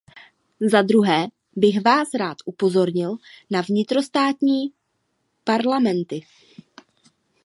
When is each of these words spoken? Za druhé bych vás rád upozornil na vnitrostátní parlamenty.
Za 0.71 0.81
druhé 0.81 1.27
bych 1.55 1.81
vás 1.81 2.13
rád 2.13 2.37
upozornil 2.45 3.17
na 3.51 3.61
vnitrostátní 3.61 4.61
parlamenty. 5.43 6.21